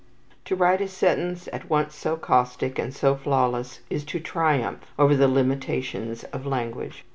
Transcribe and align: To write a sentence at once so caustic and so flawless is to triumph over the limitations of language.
To 0.45 0.55
write 0.55 0.81
a 0.81 0.87
sentence 0.87 1.47
at 1.53 1.69
once 1.69 1.93
so 1.93 2.15
caustic 2.17 2.79
and 2.79 2.91
so 2.91 3.13
flawless 3.15 3.81
is 3.87 4.03
to 4.05 4.19
triumph 4.19 4.79
over 4.97 5.15
the 5.15 5.27
limitations 5.27 6.23
of 6.33 6.43
language. 6.47 7.05